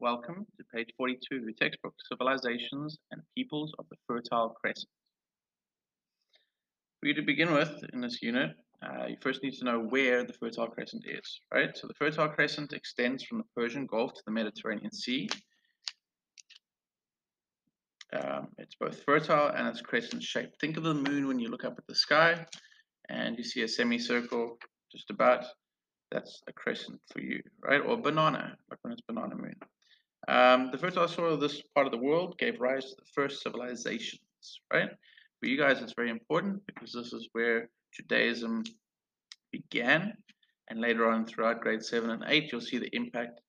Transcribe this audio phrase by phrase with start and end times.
[0.00, 4.88] Welcome to page 42 of your textbook, Civilizations and Peoples of the Fertile Crescent.
[7.00, 8.50] For you to begin with in this unit,
[8.82, 11.70] uh, you first need to know where the Fertile Crescent is, right?
[11.76, 15.28] So the Fertile Crescent extends from the Persian Gulf to the Mediterranean Sea.
[18.12, 20.60] Um, it's both fertile and it's crescent shaped.
[20.60, 22.44] Think of the moon when you look up at the sky
[23.08, 24.58] and you see a semicircle
[24.92, 25.44] just about.
[26.12, 27.80] That's a crescent for you, right?
[27.80, 29.33] Or banana, like when it's banana.
[30.28, 33.42] Um, the fertile soil of this part of the world gave rise to the first
[33.42, 34.20] civilizations,
[34.72, 34.90] right?
[35.40, 38.64] For you guys, it's very important because this is where Judaism
[39.52, 40.14] began.
[40.68, 43.40] And later on, throughout grade 7 and 8, you'll see the impact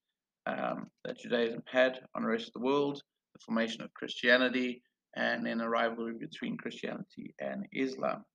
[0.46, 3.02] um, that Judaism had on the rest of the world,
[3.34, 4.82] the formation of Christianity,
[5.16, 8.26] and then a rivalry between Christianity and Islam.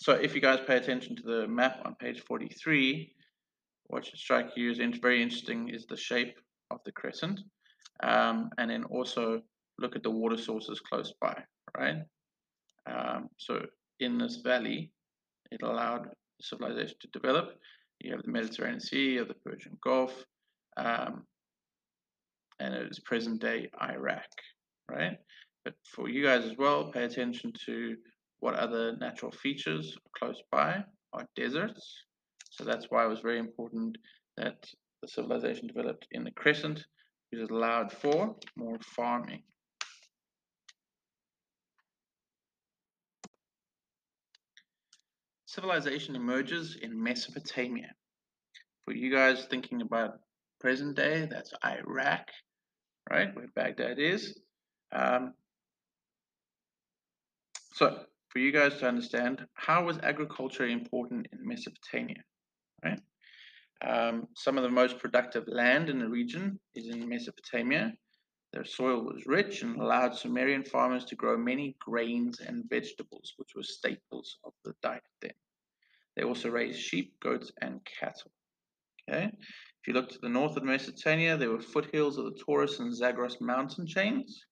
[0.00, 3.12] So if you guys pay attention to the map on page 43,
[3.88, 6.36] what should strike you as very interesting is the shape
[6.70, 7.40] of the crescent.
[8.02, 9.40] Um, and then also
[9.78, 11.42] look at the water sources close by,
[11.76, 12.02] right?
[12.86, 13.64] Um, so
[14.00, 14.90] in this valley,
[15.50, 16.08] it allowed
[16.40, 17.58] civilization to develop.
[18.00, 20.24] You have the Mediterranean Sea, you have the Persian Gulf,
[20.76, 21.24] um,
[22.60, 24.28] and it is present day Iraq,
[24.90, 25.16] right?
[25.64, 27.96] But for you guys as well, pay attention to
[28.40, 32.04] what other natural features close by are deserts,
[32.56, 33.98] so that's why it was very important
[34.38, 34.64] that
[35.02, 36.86] the civilization developed in the crescent,
[37.30, 39.42] it allowed for more farming.
[45.44, 47.90] Civilization emerges in Mesopotamia.
[48.86, 50.20] For you guys thinking about
[50.58, 52.26] present day, that's Iraq,
[53.10, 54.38] right, where Baghdad is.
[54.92, 55.34] Um,
[57.74, 57.98] so,
[58.30, 62.22] for you guys to understand, how was agriculture important in Mesopotamia?
[62.84, 63.00] Right?
[63.86, 67.92] Um, some of the most productive land in the region is in Mesopotamia.
[68.52, 73.50] Their soil was rich and allowed Sumerian farmers to grow many grains and vegetables, which
[73.54, 75.32] were staples of the diet then.
[76.16, 78.32] They also raised sheep, goats, and cattle.
[79.08, 79.26] Okay.
[79.26, 82.94] If you look to the north of Mesopotamia, there were foothills of the Taurus and
[82.94, 84.46] Zagros mountain chains.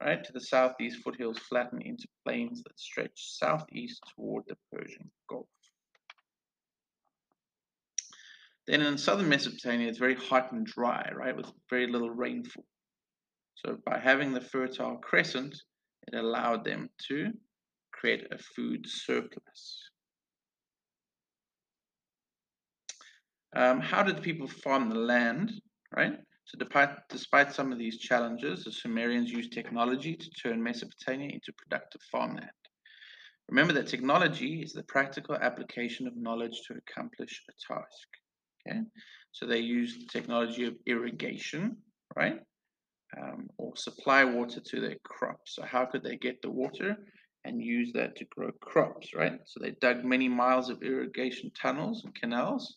[0.00, 5.10] Right to the south, these foothills flatten into plains that stretch southeast toward the Persian
[5.28, 5.48] Gulf.
[8.68, 12.66] Then in southern Mesopotamia, it's very hot and dry, right, with very little rainfall.
[13.54, 15.56] So by having the fertile crescent,
[16.06, 17.32] it allowed them to
[17.92, 19.90] create a food surplus.
[23.56, 25.50] Um, how did people farm the land,
[25.96, 26.18] right?
[26.44, 31.54] So despite, despite some of these challenges, the Sumerians used technology to turn Mesopotamia into
[31.54, 32.50] productive farmland.
[33.48, 38.08] Remember that technology is the practical application of knowledge to accomplish a task.
[38.68, 38.80] Okay,
[39.32, 41.76] so they use the technology of irrigation,
[42.16, 42.40] right?
[43.16, 45.54] Um, or supply water to their crops.
[45.54, 46.96] So how could they get the water
[47.44, 49.38] and use that to grow crops, right?
[49.46, 52.76] So they dug many miles of irrigation tunnels and canals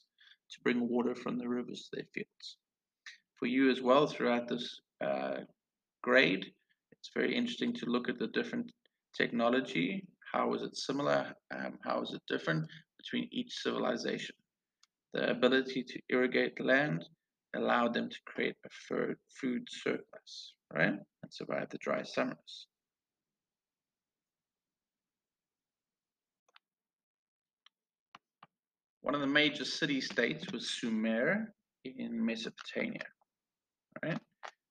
[0.52, 2.58] to bring water from the rivers to their fields.
[3.40, 5.40] For you as well, throughout this uh,
[6.04, 6.46] grade,
[6.92, 8.72] it's very interesting to look at the different
[9.18, 10.06] technology.
[10.32, 11.34] How is it similar?
[11.54, 14.36] Um, how is it different between each civilization?
[15.14, 17.06] The ability to irrigate land
[17.56, 18.70] allowed them to create a
[19.40, 20.94] food surplus, right?
[20.94, 22.68] And survive the dry summers.
[29.02, 33.04] One of the major city-states was Sumer in Mesopotamia,
[34.04, 34.20] right?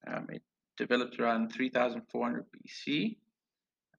[0.06, 0.42] Um, it
[0.78, 3.16] developed around 3400 BC,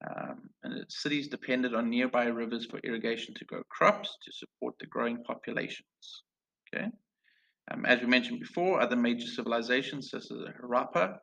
[0.10, 4.74] um, and its cities depended on nearby rivers for irrigation to grow crops to support
[4.80, 6.24] the growing populations.
[6.74, 6.88] Okay.
[7.70, 11.18] Um, as we mentioned before, other major civilizations such as the Harappa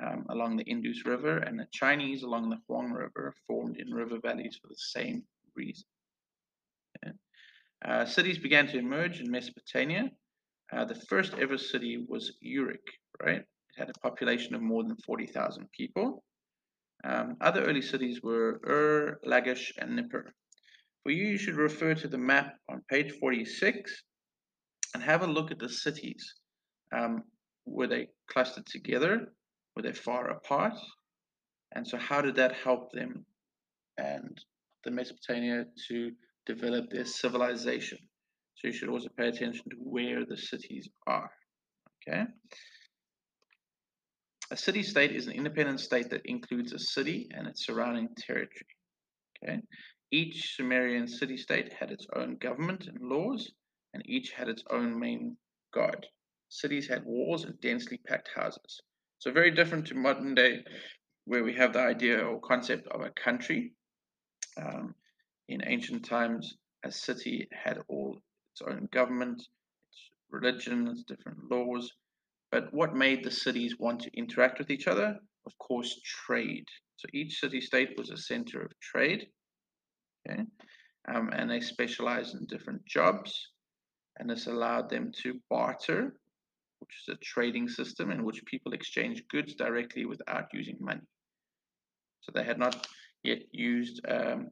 [0.00, 4.18] um, along the Indus River and the Chinese along the Huang River formed in river
[4.22, 5.22] valleys for the same
[5.54, 5.84] reason.
[7.04, 7.12] Okay.
[7.84, 10.10] Uh, cities began to emerge in Mesopotamia.
[10.72, 12.86] Uh, the first ever city was Uruk,
[13.22, 13.40] right?
[13.40, 16.24] It had a population of more than 40,000 people.
[17.04, 20.32] Um, other early cities were Ur, Lagash, and Nippur.
[21.02, 24.02] For you, you should refer to the map on page 46
[24.94, 26.34] and have a look at the cities.
[26.96, 27.22] Um,
[27.64, 29.32] were they clustered together?
[29.74, 30.74] Were they far apart?
[31.74, 33.24] And so, how did that help them
[33.98, 34.38] and
[34.84, 36.12] the Mesopotamia to
[36.46, 37.98] develop their civilization?
[38.56, 41.30] So, you should also pay attention to where the cities are.
[42.08, 42.24] Okay.
[44.50, 48.66] A city state is an independent state that includes a city and its surrounding territory.
[49.42, 49.62] Okay.
[50.10, 53.50] Each Sumerian city state had its own government and laws,
[53.94, 55.36] and each had its own main
[55.72, 56.06] god.
[56.48, 58.82] cities had walls and densely packed houses.
[59.18, 60.64] So very different to modern day,
[61.24, 63.72] where we have the idea or concept of a country.
[64.56, 64.94] Um,
[65.48, 68.18] in ancient times, a city had all
[68.52, 71.90] its own government, its religion, its different laws.
[72.50, 75.18] But what made the cities want to interact with each other?
[75.46, 76.66] Of course, trade.
[76.96, 79.28] So each city-state was a center of trade.
[80.28, 80.42] Okay,
[81.08, 83.48] um, and they specialized in different jobs,
[84.18, 86.14] and this allowed them to barter,
[86.80, 91.06] which is a trading system in which people exchange goods directly without using money.
[92.20, 92.86] So they had not
[93.22, 94.48] yet used um,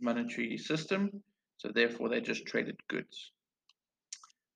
[0.00, 1.22] monetary system,
[1.58, 3.32] so therefore they just traded goods.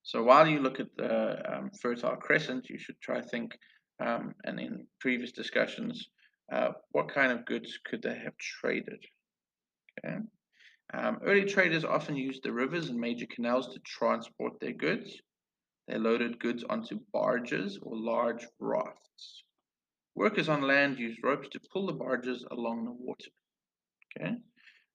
[0.03, 3.57] So while you look at the um, Fertile Crescent, you should try to think,
[4.05, 6.09] um, and in previous discussions,
[6.53, 9.05] uh, what kind of goods could they have traded?
[10.05, 10.17] Okay.
[10.93, 15.21] Um, early traders often used the rivers and major canals to transport their goods.
[15.87, 19.45] They loaded goods onto barges or large rafts.
[20.15, 23.31] Workers on land used ropes to pull the barges along the water.
[24.19, 24.37] Okay.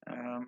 [0.07, 0.47] Um,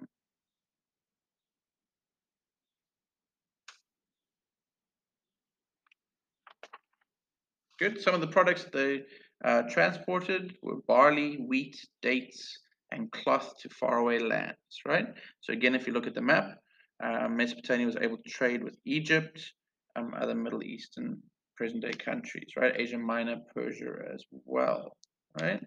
[7.79, 8.01] good.
[8.01, 9.03] Some of the products they
[9.43, 12.59] uh, transported were barley, wheat, dates,
[12.91, 15.07] and cloth to faraway lands, right?
[15.41, 16.57] So again, if you look at the map,
[17.03, 19.53] uh, Mesopotamia was able to trade with Egypt,
[19.95, 21.21] um, other Middle Eastern
[21.55, 22.73] present-day countries, right?
[22.75, 24.95] Asia Minor, Persia as well,
[25.41, 25.61] right?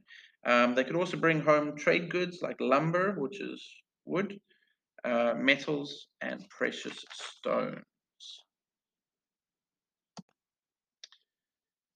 [0.46, 3.62] Um, they could also bring home trade goods like lumber, which is
[4.06, 4.40] wood,
[5.04, 7.82] uh, metals, and precious stones.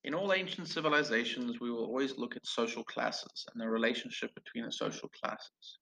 [0.04, 4.66] In all ancient civilizations, we will always look at social classes and the relationship between
[4.66, 5.78] the social classes.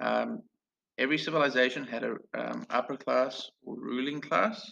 [0.00, 0.42] Um,
[0.98, 4.68] every civilization had an um, upper class or ruling class.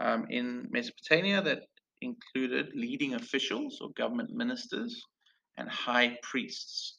[0.00, 1.64] Um, in Mesopotamia, that
[2.00, 5.02] included leading officials or government ministers
[5.58, 6.94] and high priests.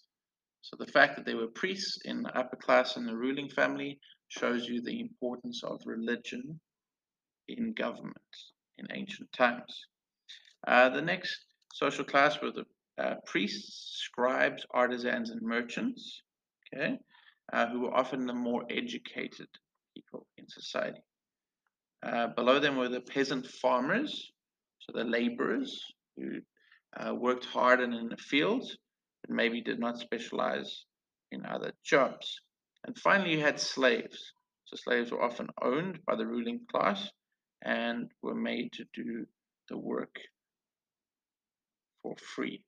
[0.62, 4.00] So the fact that there were priests in the upper class in the ruling family
[4.28, 6.60] shows you the importance of religion
[7.48, 8.18] in government
[8.78, 9.88] in ancient times.
[10.66, 12.66] Uh, the next social class were the
[12.98, 16.22] uh, priests, scribes, artisans, and merchants,
[16.74, 16.98] okay,
[17.54, 19.48] uh, who were often the more educated
[19.96, 21.00] people in society.
[22.04, 24.32] Uh, below them were the peasant farmers,
[24.80, 25.82] so the laborers
[26.16, 26.40] who
[27.00, 28.78] uh, worked hard and in the fields,
[29.22, 30.86] but maybe did not specialize
[31.32, 32.42] in other jobs.
[32.86, 34.34] And finally, you had slaves.
[34.66, 37.10] So slaves were often owned by the ruling class
[37.64, 39.26] and were made to do
[39.70, 40.16] the work
[42.08, 42.62] for free.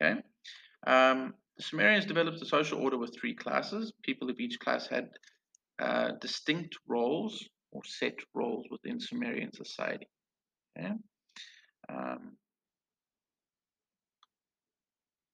[0.00, 0.20] Okay.
[0.86, 3.92] Um, the Sumerians developed a social order with three classes.
[4.02, 5.08] People of each class had
[5.80, 10.08] uh, distinct roles or set roles within Sumerian society.
[10.78, 10.92] Okay.
[11.88, 12.36] Um,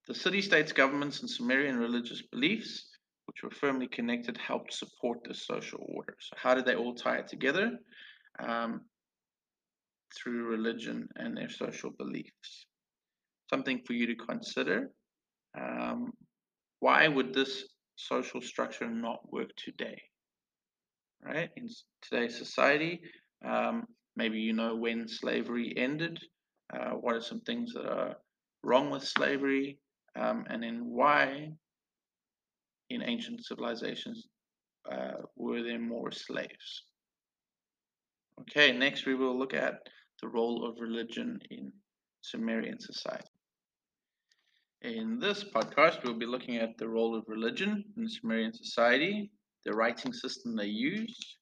[0.07, 2.89] the city-states governments and Sumerian religious beliefs,
[3.25, 6.15] which were firmly connected, helped support this social order.
[6.19, 7.77] So how did they all tie it together?
[8.39, 8.81] Um,
[10.15, 12.65] through religion and their social beliefs
[13.49, 14.91] something for you to consider.
[15.59, 16.11] Um,
[16.79, 17.65] why would this
[17.95, 20.01] social structure not work today?
[21.23, 21.49] Right?
[21.57, 21.67] In
[22.01, 23.01] today's society,
[23.45, 23.85] um,
[24.15, 26.17] maybe you know when slavery ended,
[26.73, 28.15] uh, what are some things that are
[28.63, 29.79] wrong with slavery,
[30.15, 31.49] um, and then why
[32.89, 34.27] in ancient civilizations
[34.91, 36.83] uh, were there more slaves?
[38.41, 39.79] Okay, next we will look at
[40.21, 41.71] the role of religion in
[42.21, 43.28] Sumerian society.
[44.81, 49.29] In this podcast, we'll be looking at the role of religion in Sumerian society,
[49.65, 51.35] the writing system they used,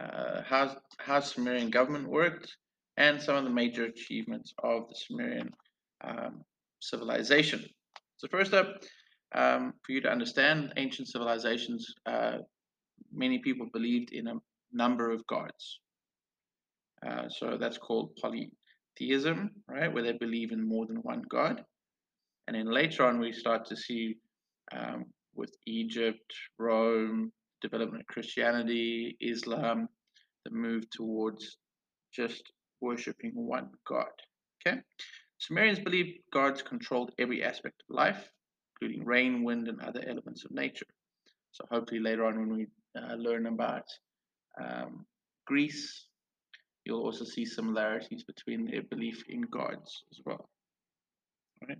[0.00, 2.56] uh, how, how Sumerian government worked,
[2.96, 5.50] and some of the major achievements of the Sumerian
[6.02, 6.42] um,
[6.80, 7.62] civilization.
[8.16, 8.82] So first up,
[9.34, 12.38] um, for you to understand ancient civilizations, uh,
[13.12, 14.40] many people believed in a
[14.72, 15.80] number of gods.
[17.06, 18.50] Uh, so that's called poly
[18.98, 21.64] theism, right, where they believe in more than one God.
[22.46, 24.16] And then later on, we start to see
[24.72, 29.88] um, with Egypt, Rome, development of Christianity, Islam,
[30.44, 31.58] the move towards
[32.12, 32.42] just
[32.80, 34.06] worshipping one God.
[34.66, 34.78] Okay,
[35.38, 38.28] Sumerians believed gods controlled every aspect of life,
[38.80, 40.86] including rain, wind, and other elements of nature.
[41.52, 42.66] So hopefully later on, when we
[43.00, 43.84] uh, learn about
[44.60, 45.06] um,
[45.46, 46.07] Greece,
[46.88, 50.48] you'll also see similarities between their belief in gods as well.
[51.68, 51.78] Right?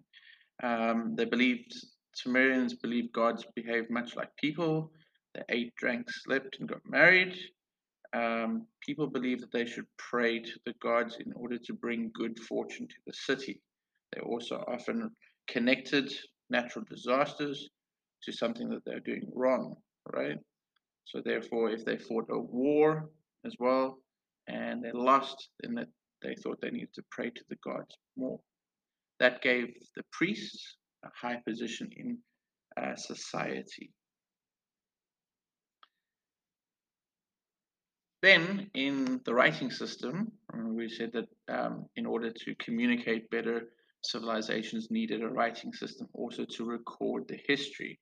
[0.62, 1.75] Um, they believed
[2.15, 4.93] Sumerians believed gods behaved much like people.
[5.35, 7.37] They ate, drank, slept, and got married.
[8.12, 12.38] um, people believed that they should pray to the gods in order to bring good
[12.41, 13.61] fortune to the city.
[14.12, 15.11] They also often
[15.49, 16.12] connected
[16.50, 17.69] natural disasters
[18.23, 19.77] to something that they're doing wrong,
[20.15, 20.38] right?
[21.05, 23.11] So therefore, if they fought a war
[23.45, 23.99] as well
[24.49, 25.88] and they lost, then that
[26.23, 28.40] they thought they needed to pray to the gods more.
[29.21, 32.19] That gave the priests a high position in
[32.81, 33.93] uh, society.
[38.21, 43.69] Then, in the writing system, we said that um, in order to communicate better,
[44.02, 48.00] civilizations needed a writing system also to record the history.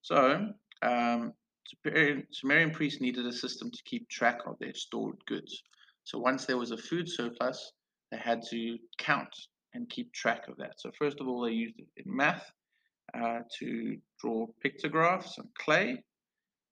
[0.00, 0.48] So,
[0.80, 1.32] um,
[2.32, 5.62] Sumerian, priests needed a system to keep track of their stored goods.
[6.04, 7.72] So, once there was a food surplus,
[8.10, 9.34] they had to count
[9.74, 10.80] and keep track of that.
[10.80, 12.50] So, first of all, they used it in math
[13.14, 16.02] uh, to draw pictographs on clay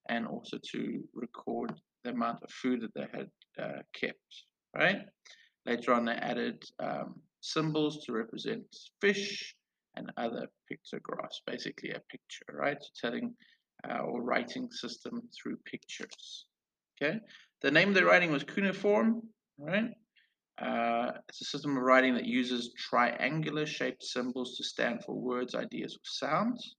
[0.08, 1.72] and also to record
[2.04, 3.30] the amount of food that they had
[3.62, 4.44] uh, kept,
[4.74, 5.02] right?
[5.66, 8.64] Later on, they added um, symbols to represent
[9.00, 9.54] fish
[9.96, 12.78] and other pictographs, basically a picture, right?
[12.80, 13.34] So telling
[13.88, 16.46] uh, or writing system through pictures.
[17.00, 17.18] Okay,
[17.62, 19.22] the name of the writing was cuneiform,
[19.58, 19.90] right?
[20.60, 25.54] Uh, it's a system of writing that uses triangular shaped symbols to stand for words,
[25.54, 26.76] ideas, or sounds.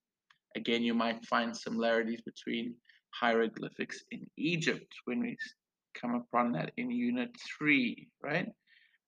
[0.56, 2.76] Again, you might find similarities between
[3.10, 5.36] hieroglyphics in Egypt when we
[6.00, 8.48] come upon that in unit three, right?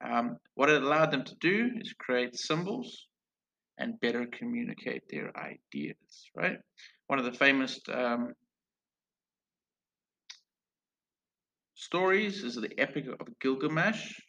[0.03, 3.07] Um, what it allowed them to do is create symbols
[3.77, 6.57] and better communicate their ideas, right?
[7.07, 8.33] One of the famous um,
[11.75, 14.19] stories is the Epic of Gilgamesh,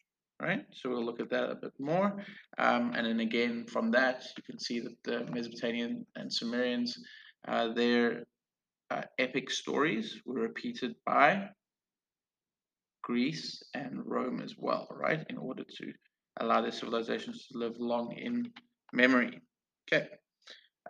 [0.40, 0.64] right?
[0.72, 2.16] So we'll look at that a bit more.
[2.58, 6.98] Um, and then again, from that, you can see that the Mesopotamian and Sumerians,
[7.46, 8.24] uh, their
[8.90, 11.48] uh, epic stories were repeated by
[13.02, 15.24] Greece and Rome as well, right?
[15.28, 15.92] In order to
[16.40, 18.50] allow their civilizations to live long in
[18.92, 19.40] memory.
[19.86, 20.08] Okay.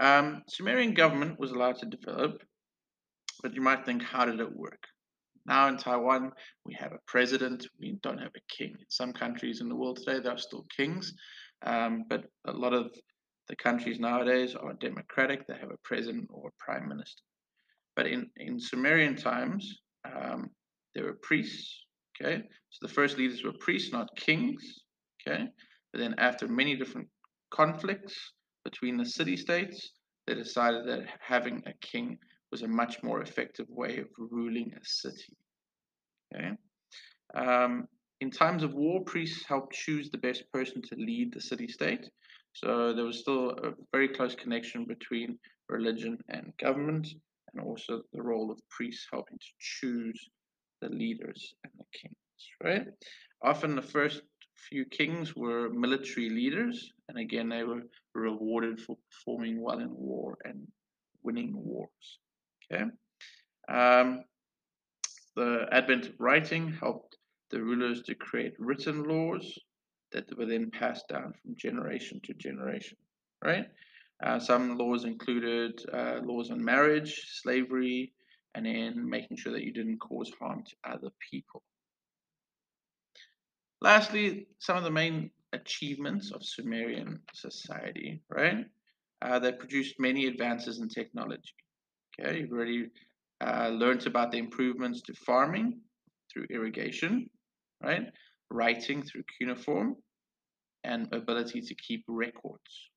[0.00, 2.42] Um, Sumerian government was allowed to develop,
[3.42, 4.82] but you might think, how did it work?
[5.46, 6.32] Now in Taiwan,
[6.64, 8.70] we have a president, we don't have a king.
[8.70, 11.12] In some countries in the world today, there are still kings,
[11.64, 12.90] um, but a lot of
[13.48, 17.22] the countries nowadays are democratic, they have a president or a prime minister.
[17.94, 20.50] But in, in Sumerian times, um,
[20.94, 21.84] there were priests,
[22.16, 22.42] okay?
[22.70, 24.62] So the first leaders were priests, not kings,
[25.20, 25.46] okay?
[25.92, 27.08] But then after many different
[27.52, 28.32] conflicts
[28.64, 29.92] between the city-states,
[30.26, 32.18] they decided that having a king
[32.50, 35.36] was a much more effective way of ruling a city,
[36.34, 36.52] okay?
[37.34, 37.86] Um,
[38.20, 42.08] in times of war, priests helped choose the best person to lead the city-state.
[42.52, 47.08] So there was still a very close connection between religion and government
[47.52, 50.28] and also the role of priests helping to choose
[50.80, 52.14] the leaders and the kings,
[52.62, 52.86] right?
[53.42, 54.22] Often the first
[54.68, 57.82] few kings were military leaders, and again, they were
[58.14, 60.66] rewarded for performing well in war and
[61.22, 62.18] winning wars,
[62.72, 62.84] okay?
[63.68, 64.24] Um,
[65.36, 67.16] the advent of writing helped
[67.50, 69.58] the rulers to create written laws
[70.12, 72.96] that were then passed down from generation to generation,
[73.44, 73.66] right?
[74.24, 78.12] Uh, some laws included uh, laws on marriage, slavery,
[78.54, 81.62] and then making sure that you didn't cause harm to other people.
[83.84, 88.64] Lastly, some of the main achievements of Sumerian society, right?
[89.20, 91.52] Uh, they produced many advances in technology.
[92.18, 92.86] Okay, you've already
[93.42, 95.80] uh, learned about the improvements to farming
[96.32, 97.28] through irrigation,
[97.82, 98.06] right?
[98.50, 99.96] Writing through cuneiform,
[100.84, 102.90] and ability to keep records.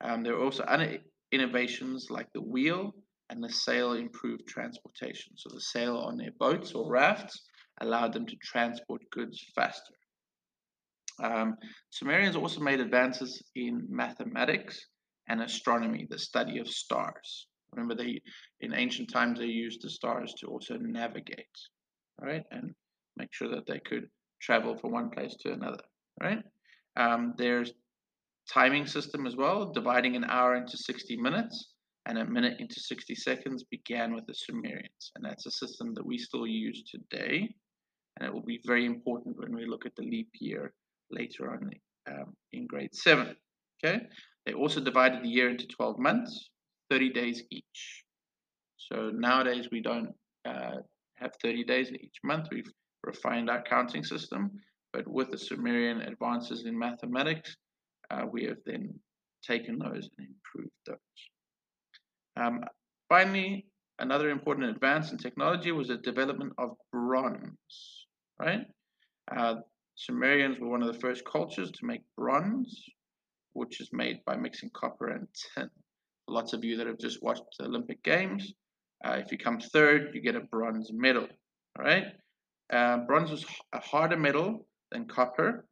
[0.00, 0.98] Um, there are also other
[1.30, 2.96] innovations like the wheel
[3.30, 5.34] and the sail improved transportation.
[5.36, 7.44] So the sail on their boats or rafts
[7.80, 9.94] allowed them to transport goods faster.
[11.22, 11.56] Um,
[11.90, 14.78] Sumerians also made advances in mathematics
[15.28, 17.48] and astronomy, the study of stars.
[17.72, 18.20] Remember, they
[18.60, 21.46] in ancient times they used the stars to also navigate,
[22.20, 22.74] right, and
[23.16, 24.08] make sure that they could
[24.40, 25.82] travel from one place to another,
[26.20, 26.42] right.
[26.96, 27.72] Um, there's
[28.48, 31.74] timing system as well, dividing an hour into 60 minutes
[32.06, 35.12] and a minute into 60 seconds began with the Sumerians.
[35.14, 37.54] And that's a system that we still use today.
[38.18, 40.72] And it will be very important when we look at the leap year
[41.10, 41.70] later on
[42.08, 43.34] um, in grade 7.
[43.84, 44.00] Okay.
[44.44, 46.50] They also divided the year into 12 months,
[46.90, 48.04] 30 days each.
[48.76, 50.76] So nowadays we don't uh,
[51.16, 52.48] have 30 days in each month.
[52.50, 52.70] We've
[53.04, 54.50] refined our counting system.
[54.92, 57.56] But with the Sumerian advances in mathematics,
[58.10, 58.98] uh, we have then
[59.46, 60.96] taken those and improved those.
[62.36, 62.64] Um,
[63.08, 63.66] finally,
[63.98, 67.97] another important advance in technology was the development of bronze,
[68.40, 68.66] right?
[69.30, 69.56] Uh,
[69.94, 72.84] Sumerians were one of the first cultures to make bronze,
[73.52, 75.26] which is made by mixing copper and
[75.56, 75.70] tin.
[76.28, 78.52] Lots of you that have just watched the Olympic Games,
[79.04, 81.26] uh, if you come third, you get a bronze medal,
[81.78, 82.06] all right?
[82.72, 85.66] Uh, bronze was a harder metal than copper,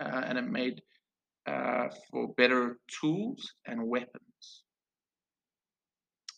[0.00, 0.82] uh, and it made
[1.46, 4.64] uh, for better tools and weapons.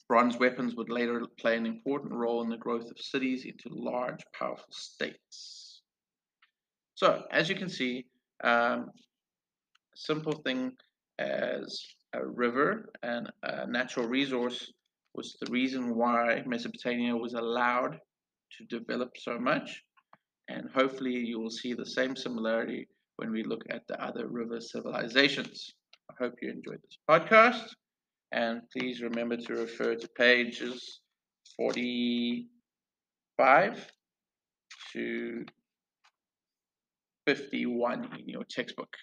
[0.09, 4.23] Bronze weapons would later play an important role in the growth of cities into large,
[4.39, 5.66] powerful states.
[6.97, 8.07] So, as you can see,
[8.43, 10.73] um, a simple thing
[11.19, 14.73] as a river and a natural resource
[15.15, 18.01] was the reason why Mesopotamia was allowed
[18.57, 19.85] to develop so much.
[20.49, 24.59] And hopefully you will see the same similarity when we look at the other river
[24.59, 25.75] civilizations.
[26.11, 27.75] I hope you enjoyed this podcast.
[28.33, 31.03] And please remember to refer to pages
[31.59, 33.93] 45
[34.93, 35.45] to
[37.27, 38.97] 51 in your textbook.